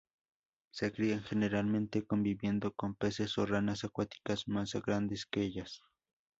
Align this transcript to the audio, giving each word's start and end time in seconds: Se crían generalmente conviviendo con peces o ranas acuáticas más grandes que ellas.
Se 0.71 0.91
crían 0.91 1.21
generalmente 1.21 2.03
conviviendo 2.07 2.73
con 2.73 2.95
peces 2.95 3.37
o 3.37 3.45
ranas 3.45 3.83
acuáticas 3.83 4.47
más 4.47 4.73
grandes 4.73 5.27
que 5.27 5.41
ellas. 5.43 5.83